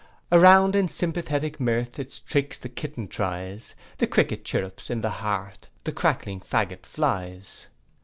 Around 0.31 0.75
in 0.75 0.87
sympathetic 0.87 1.59
mirth 1.59 1.99
Its 1.99 2.19
tricks 2.19 2.57
the 2.57 2.69
kitten 2.69 3.07
tries, 3.07 3.75
The 3.99 4.07
cricket 4.07 4.43
chirrups 4.43 4.89
in 4.89 5.01
the 5.01 5.11
hearth; 5.21 5.67
The 5.83 5.91
crackling 5.91 6.39
faggot 6.39 6.87
flies. 6.87 7.67